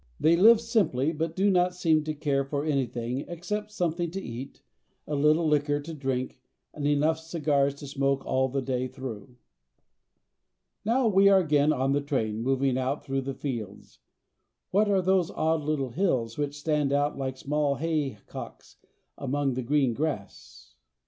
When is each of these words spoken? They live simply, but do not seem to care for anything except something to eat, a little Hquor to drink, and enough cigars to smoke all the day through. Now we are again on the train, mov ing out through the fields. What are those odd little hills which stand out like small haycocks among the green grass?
They 0.19 0.35
live 0.35 0.59
simply, 0.59 1.11
but 1.11 1.35
do 1.35 1.51
not 1.51 1.75
seem 1.75 2.03
to 2.05 2.15
care 2.15 2.43
for 2.43 2.65
anything 2.65 3.19
except 3.27 3.71
something 3.71 4.09
to 4.09 4.19
eat, 4.19 4.63
a 5.05 5.13
little 5.13 5.47
Hquor 5.51 5.83
to 5.83 5.93
drink, 5.93 6.39
and 6.73 6.87
enough 6.87 7.19
cigars 7.19 7.75
to 7.75 7.87
smoke 7.87 8.25
all 8.25 8.49
the 8.49 8.63
day 8.63 8.87
through. 8.87 9.35
Now 10.83 11.07
we 11.07 11.29
are 11.29 11.39
again 11.39 11.71
on 11.71 11.91
the 11.91 12.01
train, 12.01 12.43
mov 12.43 12.65
ing 12.67 12.79
out 12.79 13.05
through 13.05 13.21
the 13.21 13.35
fields. 13.35 13.99
What 14.71 14.89
are 14.89 15.03
those 15.03 15.29
odd 15.29 15.61
little 15.61 15.89
hills 15.91 16.35
which 16.35 16.57
stand 16.59 16.91
out 16.91 17.15
like 17.15 17.37
small 17.37 17.75
haycocks 17.75 18.77
among 19.19 19.53
the 19.53 19.61
green 19.61 19.93
grass? 19.93 20.73